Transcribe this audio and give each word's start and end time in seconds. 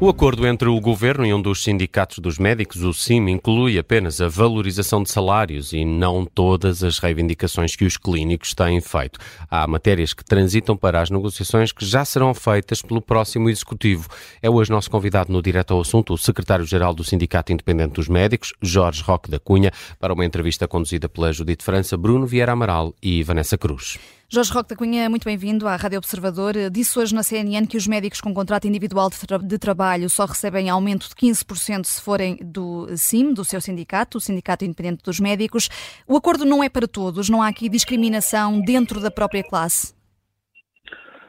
O 0.00 0.08
acordo 0.08 0.46
entre 0.46 0.68
o 0.68 0.80
governo 0.80 1.26
e 1.26 1.34
um 1.34 1.42
dos 1.42 1.64
sindicatos 1.64 2.20
dos 2.20 2.38
médicos, 2.38 2.84
o 2.84 2.94
CIM, 2.94 3.30
inclui 3.30 3.80
apenas 3.80 4.20
a 4.20 4.28
valorização 4.28 5.02
de 5.02 5.10
salários 5.10 5.72
e 5.72 5.84
não 5.84 6.24
todas 6.24 6.84
as 6.84 7.00
reivindicações 7.00 7.74
que 7.74 7.84
os 7.84 7.96
clínicos 7.96 8.54
têm 8.54 8.80
feito. 8.80 9.18
Há 9.50 9.66
matérias 9.66 10.14
que 10.14 10.24
transitam 10.24 10.76
para 10.76 11.00
as 11.02 11.10
negociações 11.10 11.72
que 11.72 11.84
já 11.84 12.04
serão 12.04 12.32
feitas 12.32 12.80
pelo 12.80 13.02
próximo 13.02 13.50
executivo. 13.50 14.08
É 14.40 14.48
hoje 14.48 14.70
nosso 14.70 14.88
convidado 14.88 15.32
no 15.32 15.42
Direto 15.42 15.74
ao 15.74 15.80
Assunto, 15.80 16.14
o 16.14 16.18
secretário-geral 16.18 16.94
do 16.94 17.02
Sindicato 17.02 17.52
Independente 17.52 17.94
dos 17.94 18.08
Médicos, 18.08 18.52
Jorge 18.62 19.02
Roque 19.02 19.28
da 19.28 19.40
Cunha, 19.40 19.72
para 19.98 20.14
uma 20.14 20.24
entrevista 20.24 20.68
conduzida 20.68 21.08
pela 21.08 21.32
Judite 21.32 21.64
França, 21.64 21.96
Bruno 21.96 22.24
Vieira 22.24 22.52
Amaral 22.52 22.94
e 23.02 23.24
Vanessa 23.24 23.58
Cruz. 23.58 23.98
Jorge 24.30 24.52
Roque 24.52 24.68
da 24.68 24.76
Cunha, 24.76 25.08
muito 25.08 25.24
bem-vindo 25.24 25.66
à 25.66 25.74
Rádio 25.74 25.96
Observador. 25.96 26.52
Disse 26.70 26.98
hoje 26.98 27.14
na 27.14 27.22
CNN 27.22 27.66
que 27.66 27.78
os 27.78 27.88
médicos 27.88 28.20
com 28.20 28.34
contrato 28.34 28.68
individual 28.68 29.08
de, 29.08 29.26
tra 29.26 29.38
de 29.38 29.58
trabalho 29.58 30.10
só 30.10 30.26
recebem 30.26 30.68
aumento 30.68 31.08
de 31.08 31.14
15% 31.14 31.84
se 31.84 32.02
forem 32.02 32.36
do 32.44 32.86
SIM, 32.94 33.32
do 33.32 33.42
seu 33.42 33.58
sindicato, 33.58 34.18
o 34.18 34.20
Sindicato 34.20 34.66
Independente 34.66 35.02
dos 35.02 35.18
Médicos. 35.18 35.70
O 36.06 36.14
acordo 36.14 36.44
não 36.44 36.62
é 36.62 36.68
para 36.68 36.86
todos, 36.86 37.30
não 37.30 37.40
há 37.40 37.48
aqui 37.48 37.70
discriminação 37.70 38.60
dentro 38.60 39.00
da 39.00 39.10
própria 39.10 39.42
classe? 39.42 39.94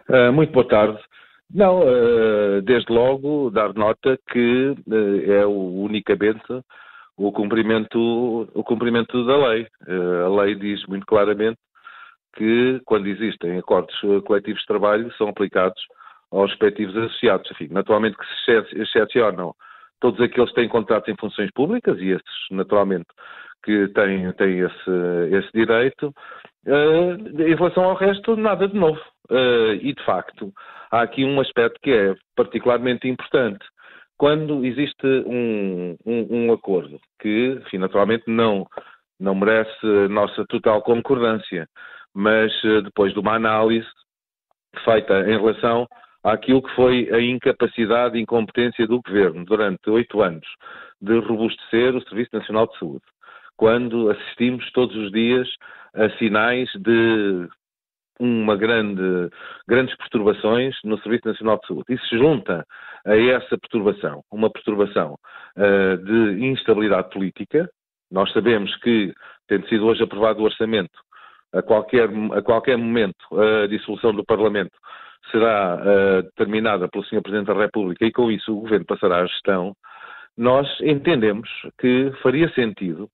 Uh, 0.10 0.34
muito 0.34 0.52
boa 0.52 0.68
tarde. 0.68 1.00
Não, 1.50 1.80
uh, 1.80 2.62
desde 2.64 2.92
logo 2.92 3.50
dar 3.50 3.74
nota 3.76 4.20
que 4.30 4.76
uh, 4.76 5.32
é 5.32 5.46
unicamente 5.46 6.62
o 7.16 7.32
cumprimento, 7.32 7.98
o 8.54 8.62
cumprimento 8.62 9.26
da 9.26 9.38
lei. 9.38 9.68
a 9.88 10.28
lei 10.42 10.56
diz 10.56 10.86
muito 10.86 11.06
claramente 11.06 11.58
que, 12.36 12.82
quando 12.86 13.08
existem 13.08 13.58
acordos 13.58 13.96
coletivos 14.26 14.62
de 14.62 14.68
trabalho, 14.68 15.12
são 15.18 15.30
aplicados 15.30 15.82
aos 16.32 16.50
respectivos 16.52 16.96
associados. 16.96 17.50
Enfim, 17.52 17.68
naturalmente 17.72 18.18
que 18.18 18.26
se 18.46 18.82
excepcionam 18.82 19.54
todos 20.00 20.20
aqueles 20.22 20.50
que 20.50 20.56
têm 20.56 20.70
contratos 20.70 21.10
em 21.10 21.18
funções 21.18 21.52
públicas, 21.52 21.98
e 22.00 22.12
estes, 22.12 22.34
naturalmente, 22.52 23.08
que 23.64 23.88
têm, 23.90 24.32
têm 24.34 24.60
esse, 24.60 25.36
esse 25.36 25.50
direito. 25.54 26.14
Uh, 26.66 27.42
em 27.42 27.56
relação 27.56 27.84
ao 27.84 27.96
resto, 27.96 28.36
nada 28.36 28.68
de 28.68 28.76
novo. 28.76 29.02
Uh, 29.30 29.74
e, 29.82 29.94
de 29.94 30.04
facto, 30.06 30.52
há 30.92 31.02
aqui 31.02 31.24
um 31.24 31.40
aspecto 31.40 31.80
que 31.82 31.92
é 31.92 32.16
particularmente 32.36 33.08
importante. 33.08 33.66
Quando 34.18 34.66
existe 34.66 35.06
um, 35.06 35.96
um, 36.06 36.28
um 36.30 36.54
acordo 36.54 37.00
que, 37.22 37.58
enfim, 37.62 37.78
naturalmente, 37.78 38.24
não, 38.28 38.66
não 39.20 39.36
merece 39.36 39.86
nossa 40.10 40.46
total 40.48 40.82
concordância, 40.82 41.68
mas 42.14 42.52
eh, 42.64 42.82
depois 42.82 43.14
de 43.14 43.20
uma 43.20 43.36
análise 43.36 43.88
feita 44.84 45.22
em 45.22 45.38
relação 45.38 45.88
àquilo 46.24 46.62
que 46.62 46.76
foi 46.76 47.10
a 47.12 47.22
incapacidade 47.22 48.18
e 48.18 48.22
incompetência 48.22 48.88
do 48.88 49.02
Governo 49.02 49.46
durante 49.46 49.90
oito 49.90 50.22
anos 50.22 50.48
de 51.02 51.18
robustecer 51.20 51.96
o 51.96 52.02
Serviço 52.04 52.32
Nacional 52.34 52.68
de 52.68 52.78
Saúde, 52.78 53.06
quando 53.56 54.10
assistimos 54.10 54.70
todos 54.72 54.96
os 54.96 55.12
dias 55.12 55.48
a 55.94 56.10
sinais 56.18 56.70
de 56.76 57.48
uma 58.20 58.56
grande, 58.58 59.30
grandes 59.68 59.96
perturbações 59.96 60.76
no 60.84 61.00
Serviço 61.02 61.28
Nacional 61.28 61.58
de 61.60 61.68
Saúde. 61.68 61.86
Isso 61.90 62.06
se 62.08 62.18
junta 62.18 62.66
a 63.06 63.16
essa 63.16 63.58
perturbação, 63.58 64.24
uma 64.30 64.50
perturbação 64.50 65.16
uh, 65.56 65.98
de 66.04 66.46
instabilidade 66.46 67.10
política. 67.12 67.70
Nós 68.12 68.32
sabemos 68.34 68.76
que, 68.78 69.14
tendo 69.48 69.68
sido 69.70 69.86
hoje 69.86 70.04
aprovado 70.04 70.42
o 70.42 70.46
orçamento, 70.46 71.00
a 71.54 71.62
qualquer, 71.62 72.10
a 72.34 72.42
qualquer 72.42 72.78
momento 72.78 73.18
a 73.38 73.68
dissolução 73.68 74.14
do 74.14 74.24
Parlamento 74.24 74.72
será 75.32 75.76
uh, 75.76 76.24
determinada 76.24 76.88
pelo 76.88 77.04
Sr. 77.06 77.22
Presidente 77.22 77.48
da 77.48 77.54
República 77.54 78.06
e 78.06 78.12
com 78.12 78.32
isso 78.32 78.52
o 78.52 78.62
Governo 78.62 78.86
passará 78.86 79.18
à 79.18 79.26
gestão, 79.26 79.74
nós 80.38 80.68
entendemos 80.82 81.50
que 81.80 82.12
faria 82.22 82.50
sentido 82.54 83.10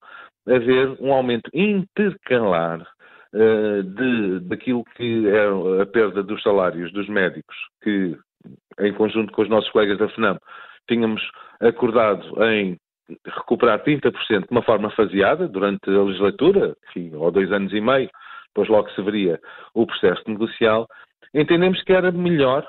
haver 0.47 0.95
um 1.01 1.11
aumento 1.11 1.49
intercalar 1.53 2.81
uh, 3.33 3.83
de, 3.83 4.39
daquilo 4.41 4.83
que 4.95 5.27
é 5.27 5.81
a 5.81 5.85
perda 5.85 6.21
dos 6.21 6.41
salários 6.43 6.91
dos 6.93 7.07
médicos, 7.09 7.55
que 7.81 8.17
em 8.79 8.93
conjunto 8.93 9.33
com 9.33 9.41
os 9.41 9.49
nossos 9.49 9.71
colegas 9.71 9.97
da 9.97 10.09
FNAM 10.09 10.37
tínhamos 10.87 11.21
acordado 11.59 12.43
em 12.43 12.77
recuperar 13.25 13.83
30% 13.83 14.11
de 14.41 14.47
uma 14.51 14.63
forma 14.63 14.89
faseada 14.91 15.47
durante 15.47 15.89
a 15.89 16.03
legislatura, 16.03 16.75
enfim, 16.89 17.11
ou 17.15 17.31
dois 17.31 17.51
anos 17.51 17.71
e 17.73 17.81
meio, 17.81 18.09
depois 18.55 18.69
logo 18.69 18.89
se 18.91 19.01
veria 19.01 19.39
o 19.73 19.85
processo 19.85 20.23
negocial, 20.27 20.87
entendemos 21.33 21.83
que 21.83 21.91
era 21.91 22.09
melhor 22.11 22.65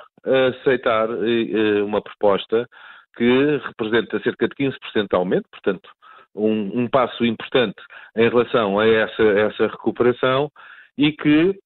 aceitar 0.49 1.07
eh, 1.09 1.81
uma 1.81 2.01
proposta 2.01 2.67
que 3.15 3.57
representa 3.65 4.19
cerca 4.19 4.47
de 4.49 4.55
15% 4.55 5.07
de 5.09 5.15
aumento, 5.15 5.47
portanto, 5.49 5.89
um, 6.35 6.81
um, 6.81 6.87
passo 6.89 7.25
importante 7.25 7.81
em 8.15 8.29
relação 8.29 8.77
a 8.77 8.85
essa, 8.85 9.23
essa 9.23 9.67
recuperação 9.67 10.51
e 10.97 11.13
que, 11.13 11.57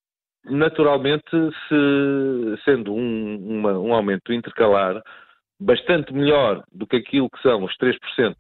naturalmente, 0.46 1.30
se, 1.68 2.64
sendo 2.64 2.94
um, 2.94 3.58
uma, 3.58 3.80
um 3.80 3.94
aumento 3.94 4.32
intercalar 4.32 5.02
bastante 5.60 6.14
melhor 6.14 6.64
do 6.72 6.88
que 6.88 6.98
aquilo 6.98 7.30
que 7.30 7.42
são 7.42 7.64
os 7.64 7.76
3% 7.78 8.36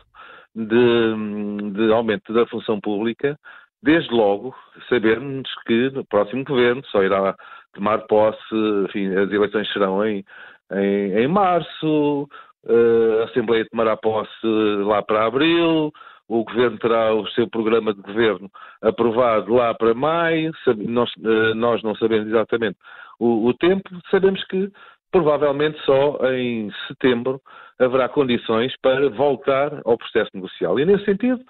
de, 0.55 1.71
de 1.73 1.91
aumento 1.91 2.31
da 2.33 2.45
função 2.45 2.79
pública, 2.79 3.37
desde 3.81 4.13
logo 4.13 4.55
sabermos 4.89 5.49
que 5.65 5.89
no 5.91 6.05
próximo 6.05 6.43
governo 6.43 6.83
só 6.85 7.03
irá 7.03 7.35
tomar 7.73 7.99
posse, 8.07 8.55
enfim, 8.85 9.07
as 9.15 9.31
eleições 9.31 9.71
serão 9.71 10.05
em, 10.05 10.23
em, 10.71 11.13
em 11.19 11.27
março, 11.27 12.27
uh, 12.65 13.21
a 13.21 13.23
Assembleia 13.25 13.65
tomará 13.69 13.97
posse 13.97 14.45
lá 14.85 15.01
para 15.01 15.25
abril, 15.25 15.91
o 16.27 16.43
governo 16.43 16.77
terá 16.77 17.13
o 17.13 17.27
seu 17.29 17.49
programa 17.49 17.93
de 17.93 18.01
governo 18.01 18.49
aprovado 18.81 19.53
lá 19.53 19.73
para 19.73 19.93
maio, 19.93 20.51
nós, 20.87 21.09
uh, 21.17 21.55
nós 21.55 21.81
não 21.83 21.95
sabemos 21.95 22.27
exatamente 22.27 22.77
o, 23.19 23.47
o 23.47 23.53
tempo, 23.53 23.89
sabemos 24.09 24.43
que 24.45 24.71
provavelmente 25.11 25.79
só 25.85 26.17
em 26.31 26.71
setembro 26.87 27.41
haverá 27.79 28.07
condições 28.07 28.73
para 28.81 29.09
voltar 29.09 29.81
ao 29.85 29.97
processo 29.97 30.29
negocial. 30.33 30.79
E 30.79 30.85
nesse 30.85 31.05
sentido, 31.05 31.43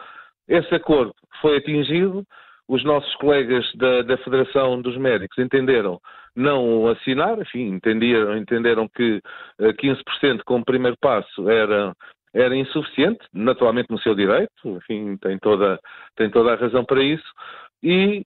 esse 0.48 0.74
acordo 0.74 1.14
foi 1.42 1.58
atingido, 1.58 2.24
os 2.68 2.84
nossos 2.84 3.14
colegas 3.16 3.70
da, 3.76 4.02
da 4.02 4.18
Federação 4.20 4.82
dos 4.82 4.98
Médicos 4.98 5.38
entenderam 5.38 6.00
não 6.36 6.88
assinar, 6.88 7.38
enfim, 7.40 7.68
entenderam, 7.68 8.38
entenderam 8.38 8.88
que 8.88 9.22
15% 9.60 10.40
eh, 10.40 10.42
como 10.46 10.64
primeiro 10.64 10.96
passo 11.02 11.50
era, 11.50 11.94
era 12.34 12.56
insuficiente, 12.56 13.20
naturalmente 13.34 13.92
no 13.92 14.00
seu 14.00 14.16
direito, 14.16 14.52
enfim, 14.66 15.18
tem 15.18 15.38
toda, 15.40 15.78
tem 16.16 16.30
toda 16.30 16.54
a 16.54 16.56
razão 16.56 16.86
para 16.86 17.04
isso, 17.04 17.28
e 17.84 18.24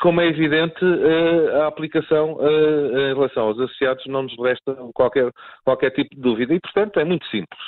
como 0.00 0.20
é 0.20 0.26
evidente, 0.26 0.82
eh, 0.82 1.60
a 1.60 1.66
aplicação 1.66 2.38
eh, 2.40 3.10
em 3.10 3.14
relação 3.14 3.44
aos 3.48 3.60
associados 3.60 4.04
não 4.06 4.22
nos 4.22 4.36
resta 4.38 4.74
qualquer, 4.94 5.30
qualquer 5.64 5.90
tipo 5.90 6.14
de 6.14 6.20
dúvida 6.20 6.54
e, 6.54 6.60
portanto, 6.60 6.98
é 6.98 7.04
muito 7.04 7.26
simples. 7.26 7.62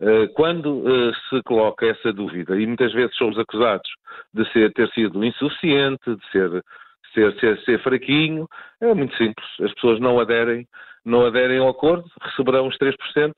Eh, 0.00 0.28
quando 0.28 0.78
uh, 0.78 1.12
se 1.28 1.42
coloca 1.42 1.84
essa 1.84 2.12
dúvida, 2.12 2.58
e 2.58 2.64
muitas 2.66 2.92
vezes 2.92 3.16
somos 3.16 3.36
acusados 3.36 3.88
de 4.32 4.48
ser, 4.52 4.72
ter 4.72 4.88
sido 4.90 5.24
insuficiente, 5.24 6.14
de 6.14 6.30
ser, 6.30 6.64
ser, 7.12 7.40
ser, 7.40 7.60
ser 7.64 7.82
fraquinho, 7.82 8.46
é 8.80 8.94
muito 8.94 9.16
simples. 9.16 9.46
As 9.60 9.74
pessoas 9.74 9.98
não 9.98 10.20
aderem, 10.20 10.68
não 11.04 11.26
aderem 11.26 11.58
ao 11.58 11.68
acordo, 11.68 12.08
receberão 12.22 12.68
os 12.68 12.78
3% 12.78 13.32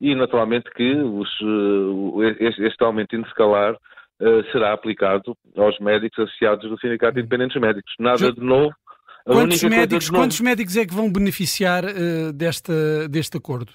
e, 0.00 0.14
naturalmente, 0.14 0.70
que 0.70 0.94
os, 0.94 1.28
uh, 1.40 2.22
este 2.40 2.82
aumento 2.82 3.16
intercalar 3.16 3.76
será 4.52 4.72
aplicado 4.72 5.36
aos 5.56 5.76
médicos 5.80 6.20
associados 6.20 6.70
do 6.70 6.78
Sindicato 6.78 7.18
Independentes 7.18 7.60
Médicos. 7.60 7.92
Nada 7.98 8.32
de 8.32 8.40
novo. 8.40 8.72
Quantos 9.26 9.62
médicos, 9.64 10.08
quantos 10.08 10.40
médicos 10.40 10.76
é 10.76 10.86
que 10.86 10.94
vão 10.94 11.12
beneficiar 11.12 11.82
desta, 12.32 13.08
deste 13.08 13.36
acordo? 13.36 13.72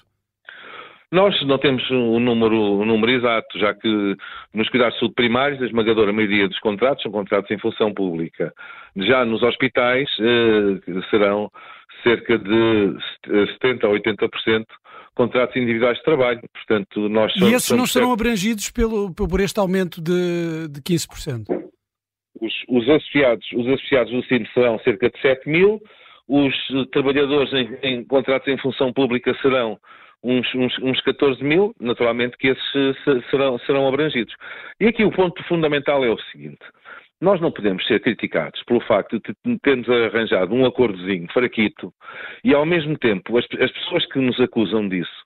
Nós 1.12 1.34
não 1.44 1.58
temos 1.58 1.88
o 1.90 2.20
número, 2.20 2.56
o 2.56 2.84
número 2.84 3.10
exato, 3.10 3.58
já 3.58 3.74
que 3.74 4.16
nos 4.54 4.68
cuidados 4.68 4.94
de 4.94 5.00
saúde 5.00 5.14
primários, 5.14 5.60
a 5.60 5.66
esmagadora 5.66 6.12
maioria 6.12 6.48
dos 6.48 6.58
contratos 6.60 7.02
são 7.02 7.10
contratos 7.10 7.50
em 7.50 7.58
função 7.58 7.92
pública. 7.92 8.52
Já 8.96 9.24
nos 9.24 9.42
hospitais 9.42 10.08
eh, 10.20 11.00
serão 11.10 11.50
cerca 12.04 12.38
de 12.38 12.96
70% 13.26 13.84
a 13.84 13.88
80% 13.88 14.64
contratos 15.14 15.56
individuais 15.56 15.98
de 15.98 16.04
trabalho. 16.04 16.40
Portanto, 16.52 17.08
nós 17.08 17.32
e 17.36 17.54
esses 17.54 17.76
não 17.76 17.86
serão 17.86 18.12
abrangidos 18.12 18.70
pelo, 18.70 19.12
por 19.12 19.40
este 19.40 19.58
aumento 19.58 20.00
de, 20.00 20.68
de 20.68 20.80
15%? 20.80 21.44
Os, 22.40 22.54
os, 22.68 22.88
associados, 22.88 23.46
os 23.52 23.66
associados 23.66 24.12
do 24.12 24.24
CIM 24.26 24.46
serão 24.54 24.78
cerca 24.78 25.10
de 25.10 25.20
7 25.20 25.48
mil, 25.48 25.80
os 26.28 26.54
trabalhadores 26.92 27.52
em, 27.52 27.78
em 27.82 28.04
contratos 28.04 28.46
em 28.46 28.56
função 28.58 28.92
pública 28.92 29.36
serão 29.42 29.76
uns, 30.22 30.54
uns, 30.54 30.78
uns 30.78 31.00
14 31.02 31.42
mil, 31.42 31.74
naturalmente 31.80 32.36
que 32.36 32.48
esses 32.48 33.30
serão, 33.30 33.58
serão 33.60 33.88
abrangidos. 33.88 34.34
E 34.78 34.86
aqui 34.86 35.04
o 35.04 35.10
ponto 35.10 35.42
fundamental 35.44 36.04
é 36.04 36.08
o 36.08 36.18
seguinte. 36.30 36.64
nós 37.20 37.40
não 37.40 37.52
podemos 37.52 37.86
ser 37.86 38.00
criticados 38.00 38.62
pelo 38.64 38.80
facto 38.80 39.20
de 39.20 39.58
termos 39.60 39.88
arranjado 39.88 40.54
um 40.54 40.64
acordozinho 40.64 41.30
fraquito 41.32 41.92
e, 42.42 42.54
ao 42.54 42.64
mesmo 42.64 42.96
tempo, 42.98 43.36
as, 43.36 43.44
as 43.60 43.70
pessoas 43.70 44.06
que 44.06 44.18
nos 44.18 44.40
acusam 44.40 44.88
disso 44.88 45.20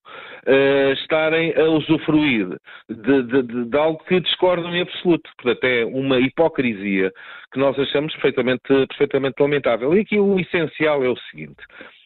uh, 0.47 0.93
estarem 0.93 1.55
a 1.57 1.65
usufruir 1.65 2.49
de, 2.89 3.23
de, 3.23 3.43
de, 3.43 3.65
de, 3.67 3.77
algo 3.77 4.03
que 4.05 4.21
discordam 4.21 4.75
em 4.75 4.83
absoluto. 4.83 5.31
Portanto, 5.37 5.65
é 5.65 5.85
uma 5.85 6.19
hipocrisia 6.19 7.13
que 7.53 7.59
nós 7.59 7.79
achamos 7.79 8.13
perfeitamente, 8.15 8.63
perfeitamente 8.67 9.41
lamentável. 9.41 9.97
E 9.97 10.01
aqui 10.01 10.19
o 10.19 10.39
essencial 10.39 11.05
é 11.05 11.09
o 11.09 11.17
seguinte: 11.31 11.63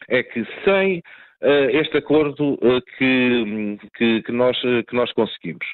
é 0.07 0.23
que 0.23 0.45
sem 0.63 1.01
este 1.41 1.97
acordo 1.97 2.53
uh, 2.55 2.81
que, 2.97 3.77
que, 3.95 4.21
que, 4.23 4.31
nós, 4.31 4.59
que 4.59 4.95
nós 4.95 5.11
conseguimos 5.13 5.65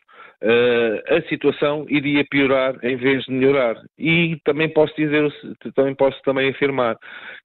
uh, 0.42 1.16
a 1.16 1.22
situação 1.28 1.86
iria 1.90 2.26
piorar 2.30 2.76
em 2.84 2.96
vez 2.96 3.24
de 3.26 3.32
melhorar. 3.32 3.76
E 3.98 4.38
também 4.44 4.70
posso 4.70 4.94
dizer, 4.96 5.32
também 5.76 5.96
posso 5.96 6.20
também 6.24 6.50
afirmar 6.50 6.98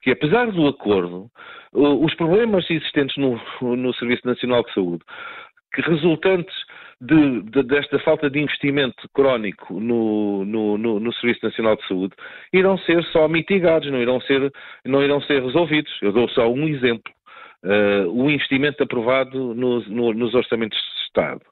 que 0.03 0.11
apesar 0.11 0.51
do 0.51 0.67
acordo, 0.67 1.31
os 1.73 2.15
problemas 2.15 2.69
existentes 2.69 3.17
no, 3.17 3.41
no 3.77 3.95
Serviço 3.95 4.27
Nacional 4.27 4.65
de 4.65 4.75
Saúde, 4.75 5.05
que 5.73 5.83
resultantes 5.83 6.55
de, 7.01 7.43
de, 7.43 7.63
desta 7.63 7.99
falta 8.01 8.29
de 8.29 8.41
investimento 8.41 9.09
crónico 9.15 9.81
no, 9.81 10.45
no, 10.45 10.77
no, 10.77 11.01
no, 11.01 11.13
Serviço 11.15 11.45
Nacional 11.45 11.77
de 11.77 11.87
Saúde 11.87 12.15
irão 12.53 12.77
ser 12.79 13.03
só 13.05 13.27
mitigados, 13.29 13.91
não 13.91 14.03
irão 14.03 14.21
ser, 14.23 14.53
não 14.85 15.03
irão 15.03 15.21
ser 15.23 15.43
resolvidos. 15.43 15.91
Eu 16.03 16.13
dou 16.13 16.29
só 16.31 16.51
um 16.51 16.69
exemplo. 16.69 17.11
Uh, 17.63 18.09
o 18.11 18.31
investimento 18.31 18.83
aprovado 18.83 19.55
nos 19.55 20.35
orçamentos 20.35 20.79
de 20.79 21.05
Estado. 21.07 21.43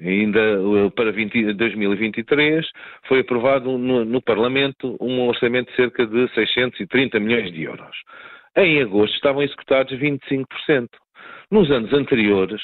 Ainda 0.00 0.38
eh, 0.40 0.90
para 0.94 1.10
20, 1.10 1.54
2023 1.54 2.64
foi 3.08 3.20
aprovado 3.20 3.76
no, 3.76 4.04
no, 4.04 4.22
Parlamento 4.22 4.96
um 5.00 5.26
orçamento 5.26 5.70
de 5.70 5.76
cerca 5.76 6.06
de 6.06 6.28
630 6.34 7.18
milhões 7.18 7.52
de 7.52 7.64
euros. 7.64 7.96
Em 8.56 8.80
agosto 8.80 9.14
estavam 9.14 9.42
executados 9.42 9.92
25%. 9.98 10.88
Nos 11.50 11.70
anos 11.70 11.92
anteriores, 11.92 12.60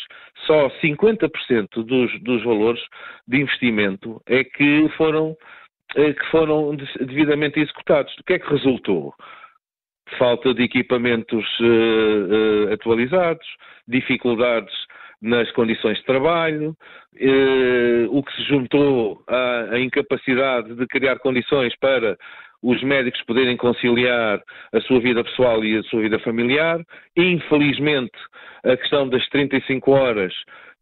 só 0.46 0.69
50% 0.81 1.84
dos, 1.84 2.20
dos 2.20 2.44
valores 2.44 2.82
de 3.26 3.40
investimento 3.40 4.20
é 4.26 4.44
que 4.44 4.88
foram, 4.96 5.34
é 5.96 6.12
que 6.12 6.26
foram 6.26 6.76
devidamente 7.00 7.58
executados. 7.58 8.14
O 8.19 8.25
que 8.25 8.34
é 8.34 8.38
que 8.38 8.50
resultou? 8.50 9.12
Falta 10.18 10.52
de 10.54 10.62
equipamentos 10.62 11.44
uh, 11.60 11.64
uh, 11.64 12.72
atualizados, 12.72 13.46
dificuldades 13.88 14.74
nas 15.24 15.50
condições 15.52 15.96
de 15.98 16.04
trabalho, 16.04 16.76
eh, 17.16 18.06
o 18.10 18.22
que 18.22 18.32
se 18.34 18.42
juntou 18.44 19.22
à, 19.26 19.74
à, 19.74 19.80
incapacidade 19.80 20.74
de 20.74 20.86
criar 20.86 21.18
condições 21.18 21.74
para 21.76 22.18
os 22.62 22.82
médicos 22.82 23.22
poderem 23.22 23.56
conciliar 23.56 24.42
a 24.72 24.80
sua 24.82 25.00
vida 25.00 25.24
pessoal 25.24 25.64
e 25.64 25.78
a 25.78 25.82
sua 25.84 26.02
vida 26.02 26.18
familiar. 26.18 26.80
Infelizmente, 27.16 28.12
a 28.64 28.76
questão 28.76 29.08
das 29.08 29.26
35 29.28 29.90
horas 29.92 30.34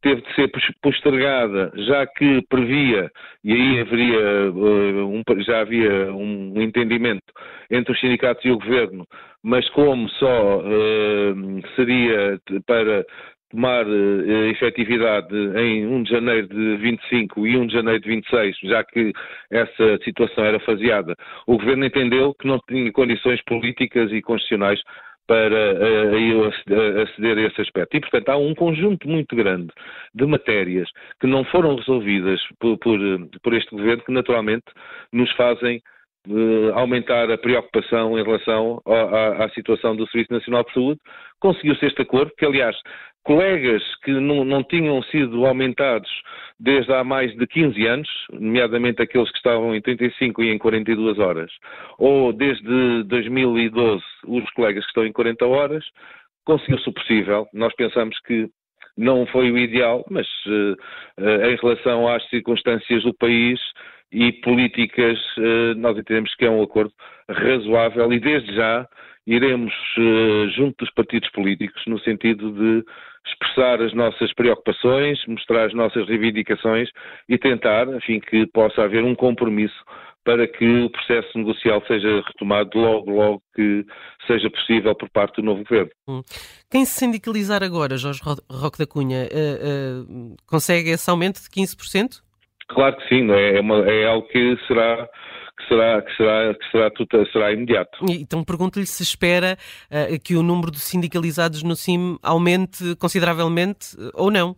teve 0.03 0.21
de 0.21 0.35
ser 0.35 0.51
postergada, 0.83 1.73
já 1.77 2.07
que 2.07 2.43
previa, 2.49 3.11
e 3.45 3.53
aí 3.53 3.81
haveria, 3.81 4.51
uh, 4.51 5.07
um, 5.07 5.23
já 5.43 5.61
havia 5.61 6.13
um 6.13 6.61
entendimento 6.61 7.33
entre 7.71 7.93
os 7.93 8.01
sindicatos 8.01 8.45
e 8.45 8.51
o 8.51 8.59
governo, 8.59 9.07
mas 9.43 9.69
como 9.71 10.09
só 10.11 10.59
uh, 10.59 11.75
seria 11.77 12.39
para 12.67 13.05
tomar 13.53 13.87
uh, 13.87 14.47
efetividade 14.51 15.35
em 15.57 15.87
1 15.87 16.03
de 16.03 16.11
janeiro 16.11 16.49
de 16.49 16.77
25 16.79 17.47
e 17.47 17.57
1 17.57 17.67
de 17.69 17.73
janeiro 17.75 18.01
de 18.01 18.09
26, 18.09 18.57
já 18.65 18.83
que 18.83 19.13
essa 19.51 19.99
situação 20.03 20.45
era 20.45 20.59
faseada, 20.61 21.15
o 21.47 21.59
Governo 21.59 21.85
entendeu 21.85 22.35
que 22.35 22.47
não 22.47 22.59
tinha 22.69 22.91
condições 22.93 23.41
políticas 23.45 24.11
e 24.11 24.21
constitucionais 24.21 24.81
para 25.27 25.75
uh, 25.75 27.03
aceder 27.03 27.39
a 27.39 27.43
esse 27.43 27.61
aspecto. 27.61 27.97
E, 27.97 28.01
portanto, 28.01 28.29
há 28.29 28.37
um 28.37 28.55
conjunto 28.55 29.09
muito 29.09 29.35
grande 29.37 29.73
de 30.15 30.27
matérias 30.27 30.89
que 31.21 31.27
não 31.27 31.45
foram 31.45 31.77
resolvidas 31.77 32.41
por, 32.59 32.79
por, 32.79 32.99
por 33.43 33.55
este 33.55 33.71
Governo 33.71 34.05
que, 34.05 34.13
naturalmente, 34.13 34.65
nos 35.13 35.31
fazem 35.33 35.83
aumentar 36.75 37.31
a 37.31 37.39
preocupação 37.39 38.17
em 38.17 38.23
relação 38.23 38.81
à, 38.87 39.45
à, 39.45 39.49
situação 39.51 39.97
do 39.97 40.07
Serviço 40.09 40.33
Nacional 40.33 40.65
de 40.65 40.73
Saúde. 40.73 41.01
Conseguiu-se 41.41 41.85
este 41.85 42.03
acordo, 42.03 42.31
que, 42.39 42.47
aliás, 42.47 42.77
colegas 43.25 43.83
que 44.05 44.13
não, 44.13 44.45
não, 44.45 44.63
tinham 44.63 45.03
sido 45.05 45.47
aumentados 45.47 46.11
desde 46.59 46.93
há 46.93 47.05
mais 47.05 47.35
de 47.37 47.47
15 47.47 47.87
anos, 47.87 48.09
nomeadamente 48.33 49.03
aqueles 49.03 49.31
que 49.31 49.37
estavam 49.37 49.75
em 49.75 49.81
35 49.81 50.43
e 50.43 50.51
em 50.51 50.59
42 50.59 51.19
horas, 51.19 51.51
ou 51.99 52.33
desde 52.33 53.05
2012 53.05 54.03
os 54.27 54.51
colegas 54.51 54.85
que 54.85 54.91
estão 54.91 55.07
em 55.07 55.13
40 55.13 55.47
horas, 55.47 55.85
conseguiu-se 56.45 56.89
o 56.89 56.93
possível. 56.93 57.47
Nós 57.53 57.75
pensamos 57.75 58.19
que 58.21 58.49
não 58.97 59.27
foi 59.27 59.51
o 59.51 59.59
ideal, 59.59 60.05
mas 60.11 60.27
uh, 60.47 60.73
uh, 61.19 61.47
em 61.47 61.57
relação 61.57 62.09
às 62.09 62.29
circunstâncias 62.29 63.03
do 63.03 63.15
país 63.15 63.59
e 64.11 64.33
políticas, 64.33 65.19
uh, 65.39 65.75
nós 65.77 65.97
entendemos 65.97 66.35
que 66.35 66.45
é 66.45 66.51
um 66.51 66.63
acordo 66.63 66.93
razoável 67.29 68.13
e 68.13 68.21
desde 68.21 68.55
já 68.55 68.87
iremos 69.27 69.73
junto 70.57 70.85
dos 70.85 70.93
partidos 70.95 71.31
políticos 71.31 71.83
no 71.87 71.99
sentido 72.01 72.53
de 72.53 72.85
expressar 73.27 73.81
as 73.81 73.93
nossas 73.95 74.33
preocupações, 74.35 75.19
mostrar 75.27 75.67
as 75.67 75.75
nossas 75.75 76.07
reivindicações 76.09 76.89
e 77.29 77.39
tentar, 77.39 77.87
enfim, 77.89 78.21
que 78.21 78.47
possa 78.49 78.83
haver 78.83 79.05
um 79.05 79.15
compromisso 79.15 79.79
para 80.25 80.47
que 80.47 80.65
o 80.65 80.91
processo 80.91 81.37
negocial 81.37 81.83
seja 81.87 82.23
retomado 82.27 82.79
logo, 82.79 83.11
logo 83.11 83.43
que 83.55 83.85
seja 84.27 84.49
possível 84.51 84.95
por 84.95 85.11
parte 85.11 85.37
do 85.37 85.43
novo 85.43 85.65
governo. 85.65 85.91
Hum. 86.09 86.23
Quem 86.71 86.85
se 86.85 87.01
sindicalizar 87.01 87.63
agora, 87.63 87.97
Jorge 87.97 88.21
Roque 88.51 88.79
da 88.79 88.87
Cunha, 88.87 89.25
uh, 89.25 90.03
uh, 90.03 90.37
consegue 90.47 90.91
esse 90.91 91.11
aumento 91.11 91.41
de 91.43 91.49
15%? 91.49 92.21
Claro 92.69 92.97
que 92.97 93.09
sim, 93.09 93.31
é, 93.31 93.57
é, 93.57 93.61
uma, 93.61 93.79
é 93.79 94.07
algo 94.07 94.27
que 94.29 94.57
será 94.67 95.09
será, 95.73 96.03
que 96.03 96.17
será, 96.17 96.55
que 96.55 97.07
será, 97.07 97.27
será 97.33 97.53
imediato. 97.53 97.99
Então 98.09 98.45
pergunto-lhe 98.45 98.87
se 98.87 99.03
espera 99.03 99.57
uh, 99.91 100.21
que 100.23 100.37
o 100.37 100.43
número 100.43 100.71
de 100.71 100.81
sindicalizados 100.81 101.63
no 101.63 101.75
CIM 101.75 102.19
aumente 102.23 102.95
consideravelmente 102.97 103.97
uh, 103.97 104.11
ou 104.15 104.31
não. 104.31 104.57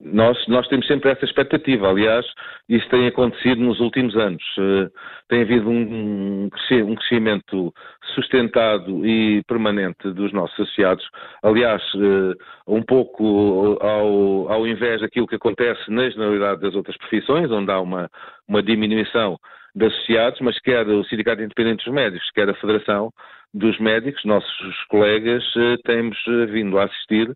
Nós, 0.00 0.38
nós 0.46 0.68
temos 0.68 0.86
sempre 0.86 1.10
essa 1.10 1.24
expectativa. 1.24 1.88
Aliás, 1.88 2.24
isso 2.68 2.88
tem 2.88 3.08
acontecido 3.08 3.60
nos 3.60 3.80
últimos 3.80 4.16
anos. 4.16 4.42
Uh, 4.56 4.88
tem 5.28 5.42
havido 5.42 5.68
um, 5.68 6.44
um, 6.44 6.96
crescimento 6.96 7.74
sustentado 8.14 9.04
e 9.04 9.42
permanente 9.48 10.08
dos 10.12 10.32
nossos 10.32 10.54
associados. 10.60 11.04
Aliás, 11.42 11.82
uh, 11.94 12.34
um 12.68 12.82
pouco 12.82 13.76
ao, 13.80 14.52
ao 14.52 14.66
invés 14.66 15.00
daquilo 15.00 15.26
que 15.26 15.34
acontece 15.34 15.90
na 15.90 16.08
generalidade 16.08 16.60
das 16.60 16.74
outras 16.76 16.96
profissões, 16.98 17.50
onde 17.50 17.72
há 17.72 17.80
uma, 17.80 18.08
uma 18.46 18.62
diminuição 18.62 19.36
de 19.76 19.86
associados, 19.86 20.40
mas 20.40 20.58
quer 20.60 20.88
o 20.88 21.04
Sindicato 21.04 21.42
Independente 21.42 21.84
dos 21.84 21.94
Médicos, 21.94 22.30
quer 22.34 22.48
a 22.48 22.54
Federação 22.54 23.12
dos 23.52 23.78
Médicos, 23.78 24.24
nossos 24.24 24.84
colegas, 24.88 25.44
uh, 25.54 25.76
temos 25.84 26.18
vindo 26.50 26.78
a 26.78 26.84
assistir 26.84 27.30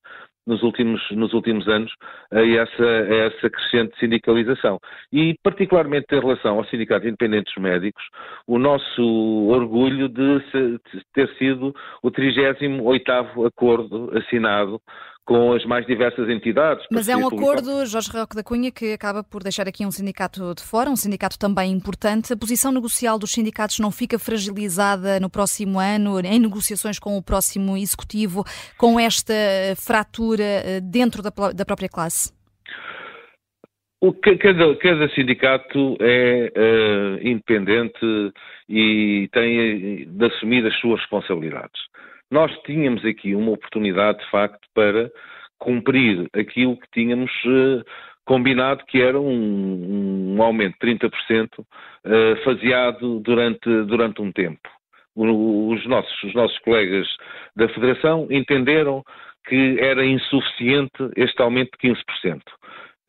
nos 0.47 0.63
últimos, 0.63 1.01
nos 1.13 1.33
últimos 1.33 1.69
anos 1.69 1.93
a 2.33 2.41
essa, 2.41 2.83
a 2.83 3.15
essa 3.27 3.51
crescente 3.51 3.99
sindicalização. 3.99 4.79
E, 5.13 5.37
particularmente 5.43 6.07
em 6.11 6.19
relação 6.19 6.57
ao 6.57 6.65
Sindicato 6.65 7.07
Independente 7.07 7.53
dos 7.55 7.63
Médicos, 7.63 8.03
o 8.47 8.59
nosso 8.59 9.03
orgulho 9.49 10.09
de, 10.09 10.39
de 10.41 10.81
ter 11.13 11.29
sido 11.37 11.75
o 12.03 12.11
38º 12.11 13.47
acordo 13.47 14.11
assinado 14.17 14.81
com 15.25 15.53
as 15.53 15.65
mais 15.65 15.87
diversas 15.87 16.29
entidades. 16.29 16.85
Mas 16.91 17.09
é 17.09 17.17
um 17.17 17.27
acordo, 17.27 17.87
Jorge 17.87 18.11
Roque 18.11 18.35
da 18.35 18.43
Cunha, 18.43 18.71
que 18.73 18.93
acaba 18.93 19.23
por 19.23 19.43
deixar 19.43 19.69
aqui 19.69 19.87
um 19.87 19.91
sindicato 19.91 20.55
de 20.55 20.63
fora, 20.63 20.91
um 20.91 20.97
sindicato 20.97 21.39
também 21.39 21.73
importante. 21.73 22.33
A 22.33 22.37
posição 22.37 22.73
negocial 22.73 23.19
dos 23.19 23.33
sindicatos 23.33 23.79
não 23.79 23.91
fica 23.91 24.19
fragilizada 24.19 25.21
no 25.21 25.31
próximo 25.31 25.79
ano, 25.79 26.19
em 26.21 26.39
negociações 26.39 26.99
com 26.99 27.17
o 27.17 27.23
próximo 27.23 27.77
executivo, 27.77 28.45
com 28.77 28.99
esta 28.99 29.35
fratura 29.77 30.43
eh, 30.43 30.81
dentro 30.81 31.23
da, 31.23 31.31
da 31.53 31.65
própria 31.65 31.89
classe? 31.89 32.33
O, 34.03 34.15
cada, 34.15 34.75
cada, 34.77 35.09
sindicato 35.11 35.97
é 36.01 36.51
uh, 36.57 37.29
independente 37.29 38.33
e 38.67 39.29
tem 39.31 40.07
de 40.07 40.25
assumir 40.25 40.67
as 40.67 40.75
suas 40.81 41.01
responsabilidades. 41.01 41.79
Nós 42.31 42.53
tínhamos 42.65 43.05
aqui 43.05 43.35
uma 43.35 43.53
oportunidade, 43.53 44.19
de 44.21 44.31
facto, 44.31 44.61
para 44.75 45.11
cumprir 45.59 46.29
aquilo 46.35 46.79
que 46.79 46.87
tínhamos 46.93 47.31
uh, 47.45 47.85
combinado, 48.25 48.85
que 48.87 49.01
era 49.03 49.21
um, 49.21 50.37
um 50.37 50.43
aumento 50.43 50.77
de 50.81 50.95
30% 50.95 51.49
uh, 51.59 51.67
eh, 52.05 52.37
faseado 52.45 53.21
durante, 53.21 53.69
durante 53.85 54.23
um 54.23 54.31
tempo. 54.31 54.61
Os, 55.17 55.85
nossos, 55.87 56.23
os 56.23 56.35
nossos 56.35 56.57
colegas 56.61 57.07
da 57.57 57.69
Federação 57.69 58.29
entenderam 58.31 59.03
que 59.49 59.77
era 59.81 60.05
insuficiente 60.05 61.11
este 61.17 61.43
aumento 61.43 61.71
de 61.83 61.91
15%. 61.91 62.41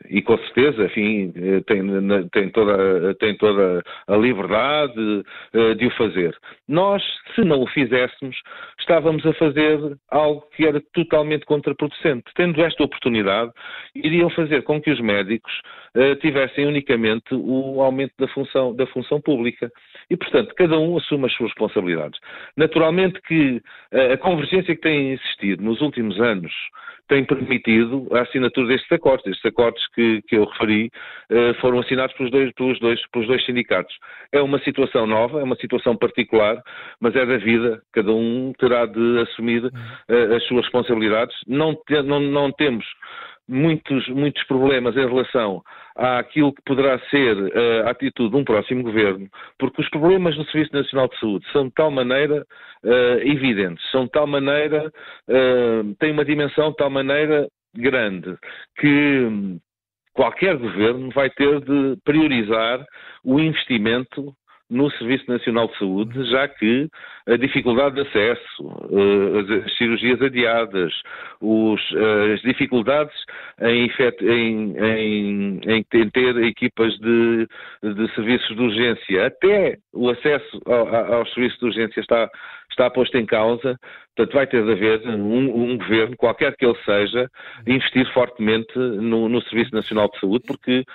E 0.10 0.22
com 0.22 0.38
certeza, 0.38 0.86
enfim, 0.86 1.34
eh, 1.36 1.62
tem, 1.68 1.84
tem, 2.30 2.50
toda, 2.50 3.14
tem 3.16 3.36
toda 3.38 3.84
a 4.08 4.16
liberdade 4.16 5.24
eh, 5.54 5.74
de 5.76 5.88
o 5.88 5.92
fazer. 5.92 6.36
Nós, 6.68 7.04
se 7.36 7.44
não 7.44 7.62
o 7.62 7.68
fizéssemos, 7.68 8.36
estávamos 8.80 9.26
a 9.26 9.34
fazer 9.34 9.80
algo 10.10 10.44
que 10.56 10.66
era 10.66 10.82
totalmente 10.94 11.46
contraproducente. 11.46 12.26
Tendo 12.36 12.62
esta 12.62 12.84
oportunidade, 12.84 13.52
iriam 13.96 14.30
fazer 14.30 14.64
com 14.64 14.82
que 14.82 14.92
os 14.92 15.00
médicos 15.00 15.52
uh, 15.96 16.16
tivessem 16.18 16.66
unicamente 16.66 17.34
o 17.34 17.82
aumento 17.82 18.14
da 18.18 18.28
função, 18.30 18.76
da 18.76 18.86
função 18.88 19.22
pública. 19.22 19.72
E, 20.10 20.18
portanto, 20.18 20.54
cada 20.56 20.78
um 20.80 20.98
assume 20.98 21.26
as 21.26 21.34
suas 21.34 21.50
responsabilidades. 21.50 22.20
Naturalmente 22.56 23.22
que 23.22 23.62
a 24.14 24.18
convergência 24.18 24.76
que 24.76 24.82
tem 24.82 25.12
existido 25.12 25.64
nos 25.64 25.82
últimos 25.82 26.20
anos 26.20 26.52
tem 27.08 27.24
permitido 27.26 28.08
a 28.12 28.22
assinatura 28.22 28.68
destes 28.68 28.92
acordos. 28.92 29.26
Estes 29.26 29.46
acordos 29.46 29.86
que, 29.94 30.22
que 30.28 30.36
eu 30.38 30.46
referi 30.46 30.92
uh, 31.32 31.54
foram 31.60 31.80
assinados 31.80 32.16
pelos 32.16 32.32
dois, 32.32 32.52
pelos, 32.54 32.80
dois, 32.80 33.00
pelos 33.12 33.28
dois 33.28 33.46
sindicatos. 33.46 33.96
É 34.32 34.42
uma 34.42 34.60
situação 34.60 35.06
nova, 35.06 35.40
é 35.40 35.44
uma 35.44 35.56
situação 35.56 35.96
particular, 35.96 36.62
mas 37.00 37.16
é 37.16 37.26
da 37.26 37.38
vida. 37.38 37.82
Cada 37.92 38.12
um 38.12 38.54
terá 38.58 38.86
de 38.86 39.20
assumir 39.20 39.64
uh, 39.66 40.36
as 40.36 40.44
suas 40.46 40.64
responsabilidades. 40.64 41.36
Não, 41.48 41.76
te, 41.76 42.02
não, 42.02 42.20
não 42.20 42.52
temos 42.52 42.86
muitos, 43.52 44.08
muitos 44.08 44.42
problemas 44.46 44.96
em 44.96 45.06
relação 45.06 45.62
àquilo 45.96 46.54
que 46.54 46.62
poderá 46.64 46.98
ser 47.10 47.36
uh, 47.36 47.88
a 47.88 47.92
atitude 47.92 48.32
de 48.32 48.38
um 48.38 48.46
próximo 48.46 48.82
governo, 48.82 49.28
porque 49.60 49.82
os 49.82 49.90
problemas 49.90 50.38
no 50.38 50.46
Serviço 50.46 50.74
Nacional 50.74 51.10
de 51.10 51.20
Saúde 51.20 51.46
são 51.52 51.66
de 51.66 51.74
tal 51.74 51.92
maneira 51.92 52.46
uh, 52.84 53.20
evidentes, 53.28 53.84
são 53.92 54.06
de 54.06 54.12
tal 54.12 54.26
maneira, 54.26 54.88
uh, 54.88 55.96
têm 56.00 56.12
uma 56.12 56.24
dimensão 56.24 56.72
de 56.72 56.78
tal 56.78 56.90
maneira 56.90 57.48
grande, 57.76 58.38
que 58.80 59.60
qualquer 60.14 60.56
governo 60.56 61.10
vai 61.12 61.30
ter 61.30 61.60
de 61.60 61.98
priorizar 62.06 62.86
o 63.24 63.40
investimento 63.40 64.34
no 64.72 64.90
Serviço 64.92 65.30
Nacional 65.30 65.68
de 65.68 65.78
Saúde, 65.78 66.32
já 66.32 66.48
que 66.48 66.88
a 67.28 67.36
dificuldade 67.36 67.96
de 67.96 68.02
acesso, 68.02 68.90
eh, 68.90 69.66
as 69.66 69.78
cirurgias 69.78 70.22
adiadas, 70.22 70.94
os, 71.42 71.82
eh, 71.94 72.34
as 72.34 72.42
dificuldades 72.42 73.14
em, 73.60 73.92
em, 74.22 74.78
em, 74.80 75.60
em, 75.68 76.10
ter 76.10 76.38
equipas 76.38 76.98
de, 77.00 77.48
de 77.84 78.16
serviços 78.16 78.56
de 78.56 78.62
urgência, 78.64 79.26
até 79.28 79.78
o 79.94 80.10
acesso 80.10 80.62
ao, 80.66 81.16
aos 81.16 81.34
serviços 81.34 81.60
de 81.60 81.66
urgência 81.66 82.00
está, 82.00 82.30
está 82.72 82.90
posto 82.90 83.18
em 83.18 83.26
causa, 83.26 83.78
portanto 84.16 84.34
vai 84.34 84.48
ter 84.48 84.64
de 84.64 84.72
haver 84.72 85.02
um, 85.10 85.74
um 85.74 85.78
governo, 85.78 86.16
qualquer 86.16 86.56
que 86.56 86.66
ele 86.66 86.78
seja, 86.86 87.30
investir 87.68 88.10
fortemente 88.14 88.78
no, 88.78 89.28
no 89.28 89.42
Serviço 89.44 89.76
Nacional 89.76 90.10
de 90.10 90.20
Saúde, 90.20 90.46
porque 90.48 90.86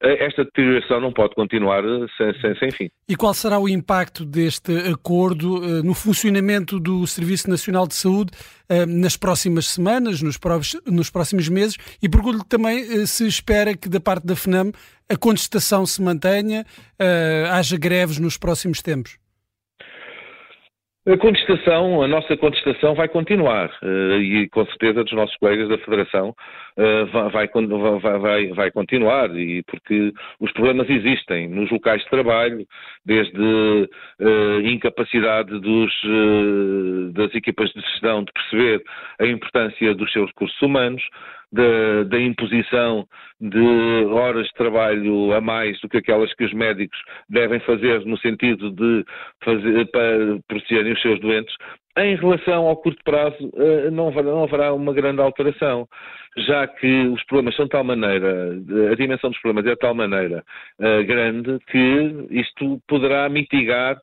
esta 0.00 0.44
deterioração 0.44 1.00
não 1.00 1.12
pode 1.12 1.34
continuar 1.34 1.82
sem, 2.16 2.40
sem, 2.40 2.58
sem, 2.58 2.70
fim. 2.70 2.90
E 3.08 3.16
qual 3.16 3.32
será 3.32 3.58
o 3.58 3.68
impacto 3.68 4.24
deste 4.24 4.72
acordo 4.90 5.58
uh, 5.58 5.82
no 5.82 5.94
funcionamento 5.94 6.78
do 6.78 7.06
Serviço 7.06 7.48
Nacional 7.48 7.86
de 7.86 7.94
Saúde 7.94 8.32
uh, 8.70 8.86
nas 8.86 9.16
próximas 9.16 9.68
semanas, 9.68 10.20
nos, 10.20 10.38
nos 10.86 11.10
próximos 11.10 11.48
meses? 11.48 11.76
E 12.02 12.08
pergunto-lhe 12.08 12.44
também 12.44 12.82
uh, 12.82 13.06
se 13.06 13.26
espera 13.26 13.74
que 13.74 13.88
da 13.88 14.00
parte 14.00 14.26
da 14.26 14.36
FNAM 14.36 14.70
a 15.08 15.16
contestação 15.16 15.86
se 15.86 16.02
mantenha, 16.02 16.66
haja 17.52 17.76
greves 17.78 18.18
nos 18.18 18.36
próximos 18.36 18.82
tempos. 18.82 19.16
A 21.08 21.16
contestação, 21.16 22.02
a 22.02 22.08
nossa 22.08 22.36
contestação 22.36 22.92
vai 22.96 23.06
continuar 23.06 23.70
uh, 23.80 24.20
e 24.20 24.48
com 24.48 24.66
certeza 24.66 25.04
dos 25.04 25.12
nossos 25.12 25.36
colegas 25.36 25.68
da 25.68 25.78
Federação 25.78 26.30
uh, 26.30 27.30
vai, 27.30 27.46
vai, 27.46 28.18
vai, 28.18 28.48
vai, 28.48 28.70
continuar 28.72 29.30
e 29.36 29.62
porque 29.62 30.12
os 30.40 30.50
problemas 30.50 30.90
existem 30.90 31.48
nos 31.48 31.70
locais 31.70 32.02
de 32.02 32.10
trabalho, 32.10 32.66
desde 33.04 33.38
uh, 33.40 34.60
incapacidade 34.64 35.60
dos, 35.60 35.92
das 37.12 37.32
equipas 37.36 37.70
de 37.70 37.80
gestão 37.82 38.24
de 38.24 38.32
perceber 38.32 38.82
a 39.20 39.26
importância 39.26 39.94
dos 39.94 40.10
seus 40.10 40.26
recursos 40.30 40.60
humanos, 40.60 41.04
da, 41.52 42.04
da, 42.04 42.20
imposição 42.20 43.06
de 43.40 44.04
horas 44.10 44.46
de 44.46 44.54
trabalho 44.54 45.32
a 45.32 45.40
mais 45.40 45.80
do 45.80 45.88
que 45.88 45.98
aquelas 45.98 46.32
que 46.34 46.44
os 46.44 46.52
médicos 46.52 46.98
devem 47.28 47.60
fazer 47.60 48.04
no 48.04 48.18
sentido 48.18 48.70
de 48.72 49.04
fazer, 49.44 49.90
para 49.90 50.38
protegerem 50.48 50.92
os 50.92 51.00
seus 51.00 51.20
doentes, 51.20 51.54
em 51.98 52.14
relação 52.16 52.66
ao 52.66 52.76
curto 52.76 53.02
prazo, 53.04 53.36
eh, 53.56 53.90
não 53.90 54.08
haverá, 54.08 54.24
não 54.24 54.44
haverá, 54.44 54.72
uma 54.74 54.92
grande 54.92 55.20
alteração, 55.22 55.88
já 56.36 56.66
que 56.66 57.06
os 57.06 57.24
problemas 57.24 57.56
são 57.56 57.64
de 57.64 57.70
tal 57.70 57.84
maneira, 57.84 58.52
a 58.92 58.94
dimensão 58.94 59.30
dos 59.30 59.40
problemas 59.40 59.66
é 59.66 59.74
de 59.74 59.80
tal 59.80 59.94
maneira 59.94 60.44
uh, 60.78 61.04
grande 61.06 61.58
que 61.70 62.26
isto 62.30 62.78
poderá 62.86 63.28
mitigar 63.30 63.96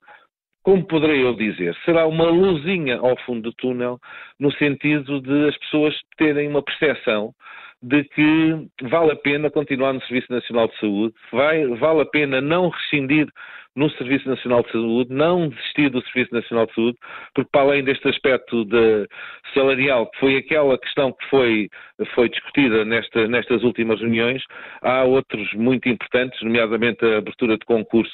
como 0.64 0.86
poderei 0.86 1.24
eu 1.24 1.36
dizer, 1.36 1.76
será 1.86 2.08
uma 2.08 2.30
luzinha 2.30 2.98
ao 2.98 3.18
fundo 3.26 3.44
do 3.44 3.54
túnel, 3.54 4.00
no 4.40 4.52
sentido 4.54 5.22
de 5.22 5.50
as 5.50 5.58
pessoas 5.58 5.94
terem 6.18 6.48
uma 6.48 6.64
percepção 6.64 7.34
de 7.82 8.04
que 8.06 8.68
vale 8.84 9.12
a 9.12 9.16
pena 9.16 9.52
continuar 9.52 9.92
no 9.92 10.02
Serviço 10.04 10.32
Nacional 10.32 10.70
de 10.70 10.80
Saúde, 10.80 11.14
vai, 11.32 11.66
vale 11.76 12.02
a 12.02 12.06
pena 12.06 12.40
não 12.40 12.70
rescindir 12.70 13.28
no 13.76 13.90
Serviço 13.92 14.30
Nacional 14.30 14.62
de 14.64 14.72
Saúde, 14.72 15.14
não 15.14 15.50
desistir 15.50 15.90
do 15.90 16.02
Serviço 16.04 16.34
Nacional 16.34 16.68
de 16.68 16.76
Saúde, 16.76 16.98
porque 17.34 17.50
para 17.52 17.62
além 17.62 17.84
deste 17.84 18.08
aspecto 18.08 18.64
de 18.66 19.08
salarial, 19.54 20.10
que 20.12 20.20
foi 20.20 20.38
aquela 20.38 20.78
questão 20.78 21.12
que 21.12 21.26
foi, 21.30 21.70
foi 22.14 22.30
discutida 22.30 22.86
nesta, 22.86 23.28
nestas 23.28 23.64
últimas 23.64 24.00
reuniões, 24.00 24.44
há 24.82 25.04
outros 25.04 25.52
muito 25.54 25.90
importantes, 25.90 26.40
nomeadamente 26.42 27.04
a 27.04 27.18
abertura 27.18 27.58
de 27.58 27.66
concursos 27.66 28.14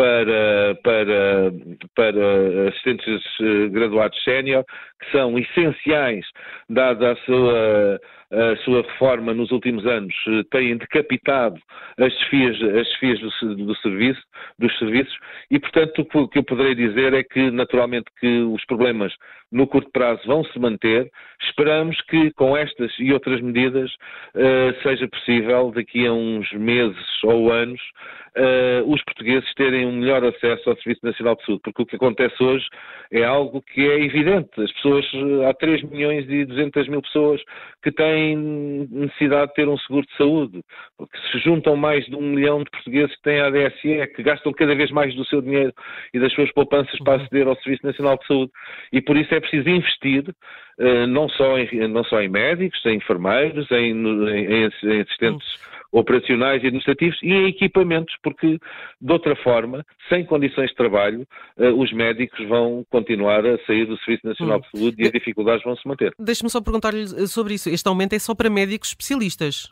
para, 0.00 0.74
para, 0.82 1.52
para 1.94 2.68
assistentes 2.70 3.22
eh, 3.42 3.68
graduados 3.68 4.18
sénior, 4.24 4.64
que 4.98 5.12
são 5.12 5.38
essenciais, 5.38 6.24
dada 6.70 7.12
a 7.12 7.16
sua 7.16 8.00
a 8.32 8.56
sua 8.58 8.82
reforma 8.82 9.34
nos 9.34 9.50
últimos 9.50 9.84
anos 9.84 10.14
eh, 10.28 10.42
têm 10.52 10.76
decapitado 10.76 11.60
as 11.98 12.12
chefias, 12.14 12.56
as 12.62 13.20
do, 13.20 13.66
do, 13.66 13.76
serviço, 13.76 14.22
dos 14.58 14.78
serviços 14.78 15.14
e, 15.50 15.58
portanto, 15.58 16.06
o 16.14 16.28
que 16.28 16.38
eu 16.38 16.44
poderei 16.44 16.74
dizer 16.74 17.12
é 17.12 17.24
que, 17.24 17.50
naturalmente, 17.50 18.06
que 18.20 18.40
os 18.42 18.64
problemas 18.66 19.12
no 19.50 19.66
curto 19.66 19.90
prazo 19.90 20.20
vão 20.26 20.44
se 20.44 20.58
manter. 20.58 21.10
Esperamos 21.42 22.00
que, 22.02 22.30
com 22.32 22.56
estas 22.56 22.92
e 22.98 23.12
outras 23.12 23.40
medidas, 23.40 23.90
uh, 24.34 24.82
seja 24.82 25.08
possível, 25.08 25.72
daqui 25.74 26.06
a 26.06 26.12
uns 26.12 26.50
meses 26.52 27.24
ou 27.24 27.50
anos, 27.50 27.80
uh, 28.36 28.92
os 28.92 29.02
portugueses 29.04 29.52
terem 29.54 29.86
um 29.86 29.92
melhor 29.92 30.24
acesso 30.24 30.68
ao 30.68 30.76
Serviço 30.76 31.04
Nacional 31.04 31.36
de 31.36 31.44
Saúde, 31.44 31.62
porque 31.64 31.82
o 31.82 31.86
que 31.86 31.96
acontece 31.96 32.42
hoje 32.42 32.66
é 33.12 33.24
algo 33.24 33.62
que 33.62 33.80
é 33.80 34.00
evidente. 34.04 34.50
As 34.60 34.72
pessoas, 34.72 35.06
há 35.48 35.54
3 35.54 35.82
milhões 35.84 36.28
e 36.28 36.44
200 36.44 36.88
mil 36.88 37.02
pessoas 37.02 37.40
que 37.82 37.90
têm 37.90 38.36
necessidade 38.90 39.48
de 39.48 39.54
ter 39.54 39.68
um 39.68 39.78
seguro 39.78 40.06
de 40.06 40.16
saúde, 40.16 40.60
porque 40.96 41.18
se 41.32 41.38
juntam 41.38 41.76
mais 41.76 42.04
de 42.06 42.14
um 42.14 42.22
milhão 42.22 42.62
de 42.62 42.70
portugueses 42.70 43.14
que 43.16 43.22
têm 43.22 43.40
ADSE, 43.40 44.06
que 44.14 44.22
gastam 44.22 44.52
cada 44.52 44.74
vez 44.74 44.90
mais 44.90 45.14
do 45.14 45.24
seu 45.24 45.40
dinheiro 45.40 45.72
e 46.12 46.20
das 46.20 46.32
suas 46.34 46.52
poupanças 46.52 46.98
para 47.00 47.16
uhum. 47.16 47.24
aceder 47.24 47.48
ao 47.48 47.56
Serviço 47.56 47.86
Nacional 47.86 48.18
de 48.18 48.26
Saúde. 48.26 48.52
E 48.92 49.00
por 49.00 49.16
isso 49.16 49.34
é 49.34 49.39
preciso 49.40 49.68
investir 49.68 50.24
uh, 50.78 51.06
não, 51.06 51.28
só 51.28 51.58
em, 51.58 51.88
não 51.88 52.04
só 52.04 52.20
em 52.20 52.28
médicos, 52.28 52.84
em 52.86 52.96
enfermeiros, 52.96 53.70
em, 53.70 53.92
em, 53.92 54.70
em 54.84 55.00
assistentes 55.02 55.48
operacionais 55.92 56.62
e 56.62 56.66
administrativos 56.66 57.18
e 57.22 57.32
em 57.32 57.48
equipamentos, 57.48 58.14
porque 58.22 58.58
de 59.00 59.12
outra 59.12 59.34
forma, 59.36 59.84
sem 60.08 60.24
condições 60.24 60.70
de 60.70 60.76
trabalho, 60.76 61.26
uh, 61.56 61.80
os 61.80 61.92
médicos 61.92 62.46
vão 62.48 62.84
continuar 62.90 63.44
a 63.44 63.58
sair 63.66 63.86
do 63.86 63.98
Serviço 63.98 64.26
Nacional 64.26 64.58
hum. 64.58 64.60
de 64.60 64.78
Saúde 64.78 65.02
e 65.02 65.06
as 65.06 65.12
dificuldades 65.12 65.64
vão 65.64 65.76
se 65.76 65.86
manter. 65.86 66.12
Deixe-me 66.18 66.50
só 66.50 66.60
perguntar-lhe 66.60 67.06
sobre 67.26 67.54
isso. 67.54 67.68
Este 67.68 67.88
aumento 67.88 68.14
é 68.14 68.18
só 68.18 68.34
para 68.34 68.48
médicos 68.48 68.90
especialistas? 68.90 69.68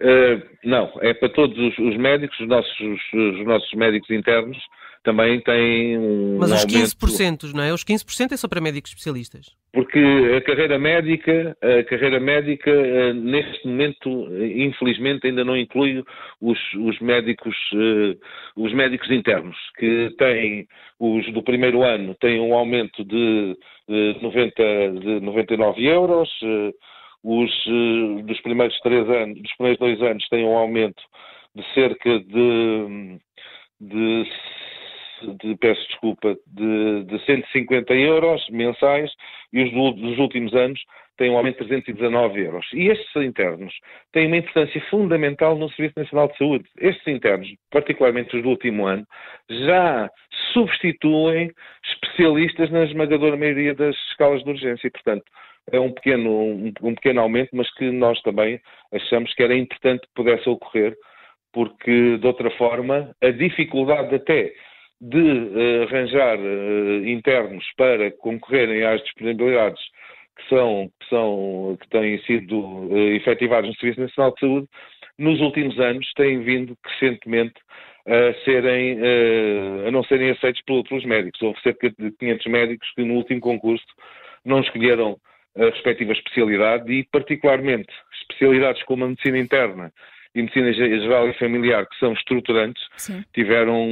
Uh, 0.00 0.42
não, 0.64 0.92
é 1.00 1.14
para 1.14 1.28
todos 1.28 1.56
os, 1.56 1.78
os 1.78 1.96
médicos, 1.96 2.38
os 2.40 2.48
nossos, 2.48 3.12
os 3.14 3.46
nossos 3.46 3.72
médicos 3.74 4.10
internos 4.10 4.58
também 5.02 5.40
têm 5.40 5.98
um. 5.98 6.38
Mas 6.38 6.52
os 6.52 6.64
aumento... 6.64 6.96
15%, 6.96 7.52
não 7.54 7.64
é? 7.64 7.72
Os 7.72 7.84
15% 7.84 8.32
é 8.32 8.36
só 8.36 8.48
para 8.48 8.60
médicos 8.60 8.90
especialistas. 8.90 9.46
Porque 9.72 9.98
a 10.36 10.40
carreira 10.42 10.78
médica, 10.78 11.56
a 11.60 11.82
carreira 11.84 12.20
médica, 12.20 12.70
eh, 12.70 13.12
neste 13.12 13.66
momento, 13.66 14.28
infelizmente, 14.44 15.26
ainda 15.26 15.44
não 15.44 15.56
inclui 15.56 16.04
os, 16.40 16.58
os 16.74 16.98
médicos, 17.00 17.56
eh, 17.74 18.16
os 18.54 18.72
médicos 18.72 19.10
internos, 19.10 19.56
que 19.78 20.14
têm, 20.18 20.68
os 21.00 21.32
do 21.32 21.42
primeiro 21.42 21.82
ano, 21.82 22.14
têm 22.20 22.38
um 22.40 22.54
aumento 22.54 23.04
de, 23.04 23.56
90, 23.88 24.62
de 25.00 25.20
99 25.20 25.84
euros, 25.84 26.30
eh, 26.42 26.70
os 27.24 27.50
dos 28.24 28.40
primeiros 28.40 28.78
três 28.80 29.08
anos, 29.08 29.40
dos 29.40 29.56
primeiros 29.56 29.78
dois 29.78 30.02
anos 30.02 30.28
têm 30.28 30.44
um 30.44 30.56
aumento 30.56 31.02
de 31.54 31.64
cerca 31.72 32.18
de, 32.18 33.18
de 33.80 34.24
de, 35.38 35.56
peço 35.56 35.86
desculpa, 35.88 36.36
de, 36.46 37.04
de 37.04 37.24
150 37.24 37.94
euros 37.94 38.46
mensais 38.50 39.10
e 39.52 39.62
os 39.62 39.70
dos 39.72 40.18
últimos 40.18 40.54
anos 40.54 40.80
têm 41.16 41.30
um 41.30 41.36
aumento 41.36 41.62
de 41.62 41.68
319 41.68 42.40
euros. 42.40 42.66
E 42.72 42.88
estes 42.88 43.14
internos 43.16 43.74
têm 44.12 44.26
uma 44.26 44.38
importância 44.38 44.80
fundamental 44.90 45.56
no 45.56 45.68
Serviço 45.70 45.98
Nacional 45.98 46.28
de 46.28 46.38
Saúde. 46.38 46.64
Estes 46.78 47.06
internos, 47.06 47.48
particularmente 47.70 48.36
os 48.36 48.42
do 48.42 48.48
último 48.48 48.86
ano, 48.86 49.06
já 49.48 50.10
substituem 50.52 51.52
especialistas 51.84 52.70
na 52.70 52.84
esmagadora 52.84 53.36
maioria 53.36 53.74
das 53.74 53.94
escalas 54.10 54.42
de 54.42 54.50
urgência. 54.50 54.86
E, 54.86 54.90
portanto, 54.90 55.24
é 55.70 55.78
um 55.78 55.92
pequeno, 55.92 56.30
um, 56.30 56.72
um 56.82 56.94
pequeno 56.94 57.20
aumento, 57.20 57.50
mas 57.52 57.72
que 57.74 57.90
nós 57.90 58.20
também 58.22 58.60
achamos 58.92 59.32
que 59.34 59.42
era 59.42 59.54
importante 59.54 60.00
que 60.00 60.14
pudesse 60.14 60.48
ocorrer, 60.48 60.96
porque, 61.52 62.18
de 62.18 62.26
outra 62.26 62.50
forma, 62.52 63.14
a 63.22 63.30
dificuldade 63.30 64.14
até 64.14 64.52
de 65.02 65.18
uh, 65.18 65.82
arranjar 65.82 66.38
uh, 66.38 67.06
internos 67.08 67.64
para 67.76 68.12
concorrerem 68.12 68.84
às 68.84 69.02
disponibilidades 69.02 69.82
que 70.36 70.48
são, 70.48 70.90
que, 71.00 71.08
são, 71.08 71.76
que 71.80 71.88
têm 71.88 72.18
sido 72.22 72.56
uh, 72.56 73.66
no 73.66 73.74
Serviço 73.74 74.00
Nacional 74.00 74.32
de 74.34 74.40
Saúde, 74.40 74.68
nos 75.18 75.40
últimos 75.40 75.78
anos 75.80 76.08
têm 76.14 76.40
vindo 76.42 76.76
crescentemente 76.82 77.54
a, 78.06 78.44
serem, 78.44 78.98
a 79.86 79.90
não 79.90 80.02
serem 80.04 80.30
aceitos 80.30 80.60
pelos 80.62 81.04
médicos. 81.04 81.40
Houve 81.42 81.60
cerca 81.60 81.90
de 81.90 82.10
500 82.12 82.46
médicos 82.46 82.90
que 82.96 83.04
no 83.04 83.14
último 83.14 83.40
concurso 83.40 83.84
não 84.44 84.60
escolheram 84.60 85.18
a 85.56 85.66
respectiva 85.66 86.12
especialidade 86.12 86.90
e, 86.90 87.04
particularmente, 87.12 87.92
especialidades 88.22 88.82
como 88.84 89.04
a 89.04 89.08
medicina 89.08 89.38
interna 89.38 89.92
e 90.34 90.42
medicina 90.42 90.72
geral 90.72 91.28
e 91.28 91.34
familiar, 91.34 91.86
que 91.86 91.98
são 91.98 92.12
estruturantes, 92.12 92.82
Sim. 92.96 93.22
tiveram 93.34 93.86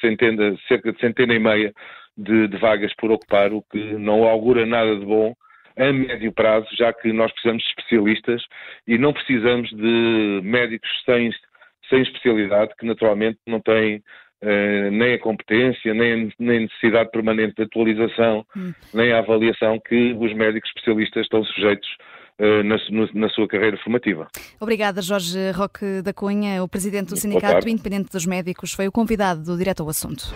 centena, 0.00 0.56
cerca 0.68 0.92
de 0.92 1.00
centena 1.00 1.34
e 1.34 1.38
meia 1.38 1.72
de, 2.16 2.48
de 2.48 2.56
vagas 2.56 2.94
por 2.96 3.10
ocupar, 3.10 3.52
o 3.52 3.62
que 3.62 3.78
não 3.94 4.24
augura 4.24 4.66
nada 4.66 4.96
de 4.96 5.04
bom 5.04 5.34
a 5.76 5.92
médio 5.92 6.32
prazo, 6.32 6.68
já 6.76 6.92
que 6.92 7.12
nós 7.12 7.32
precisamos 7.32 7.62
de 7.62 7.68
especialistas 7.70 8.42
e 8.86 8.98
não 8.98 9.12
precisamos 9.12 9.70
de 9.70 10.40
médicos 10.42 10.90
sem, 11.04 11.30
sem 11.88 12.02
especialidade, 12.02 12.74
que 12.78 12.86
naturalmente 12.86 13.38
não 13.46 13.60
têm 13.60 14.02
Uh, 14.42 14.90
nem 14.90 15.12
a 15.12 15.18
competência, 15.18 15.92
nem 15.92 16.12
a 16.14 16.42
necessidade 16.42 17.10
permanente 17.10 17.56
de 17.56 17.62
atualização, 17.64 18.42
hum. 18.56 18.72
nem 18.94 19.12
a 19.12 19.18
avaliação 19.18 19.78
que 19.78 20.14
os 20.14 20.32
médicos 20.32 20.70
especialistas 20.70 21.24
estão 21.24 21.44
sujeitos 21.44 21.86
na, 22.64 22.76
no, 22.90 23.08
na, 23.14 23.28
sua 23.28 23.46
carreira 23.46 23.76
formativa. 23.78 24.28
Obrigada, 24.58 25.02
Jorge 25.02 25.50
Roque 25.52 26.02
da 26.02 26.12
Cunha, 26.12 26.62
o 26.62 26.68
presidente 26.68 27.10
do 27.10 27.16
Sindicato 27.16 27.68
Independente 27.68 28.10
dos 28.10 28.24
Médicos, 28.24 28.72
foi 28.72 28.88
o 28.88 28.92
convidado 28.92 29.42
do 29.42 29.56
Direto 29.56 29.82
ao 29.82 29.88
Assunto. 29.88 30.34